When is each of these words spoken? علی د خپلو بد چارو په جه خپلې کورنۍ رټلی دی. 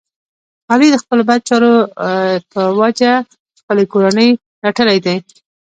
علی 0.71 0.87
د 0.91 0.95
خپلو 1.03 1.21
بد 1.29 1.39
چارو 1.49 1.73
په 2.51 2.61
جه 2.99 3.13
خپلې 3.59 3.83
کورنۍ 3.93 4.29
رټلی 4.65 4.97
دی. 5.05 5.17